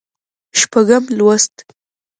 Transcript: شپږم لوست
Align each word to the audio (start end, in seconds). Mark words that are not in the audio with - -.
شپږم 0.59 1.03
لوست 1.17 1.55